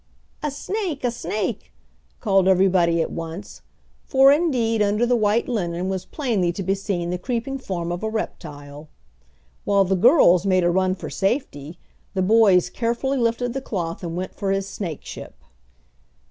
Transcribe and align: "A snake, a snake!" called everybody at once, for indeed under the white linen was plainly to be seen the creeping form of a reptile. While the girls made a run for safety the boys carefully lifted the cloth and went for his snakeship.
"A 0.41 0.49
snake, 0.49 1.03
a 1.03 1.11
snake!" 1.11 1.71
called 2.21 2.47
everybody 2.47 3.03
at 3.03 3.11
once, 3.11 3.61
for 4.03 4.31
indeed 4.31 4.81
under 4.81 5.05
the 5.05 5.15
white 5.15 5.47
linen 5.47 5.89
was 5.89 6.05
plainly 6.05 6.51
to 6.53 6.63
be 6.63 6.73
seen 6.73 7.11
the 7.11 7.19
creeping 7.19 7.59
form 7.59 7.91
of 7.91 8.01
a 8.01 8.09
reptile. 8.09 8.89
While 9.63 9.85
the 9.85 9.95
girls 9.95 10.43
made 10.43 10.63
a 10.63 10.71
run 10.71 10.95
for 10.95 11.11
safety 11.11 11.77
the 12.15 12.23
boys 12.23 12.67
carefully 12.71 13.17
lifted 13.19 13.53
the 13.53 13.61
cloth 13.61 14.01
and 14.01 14.17
went 14.17 14.33
for 14.33 14.49
his 14.51 14.67
snakeship. 14.67 15.35